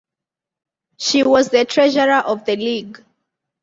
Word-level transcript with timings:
She 0.97 1.21
was 1.21 1.49
the 1.49 1.63
treasurer 1.63 2.23
of 2.25 2.43
the 2.45 2.55
League. 2.55 3.03